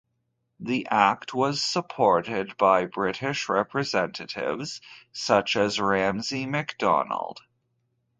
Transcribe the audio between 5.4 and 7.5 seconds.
as Ramsay MacDonald.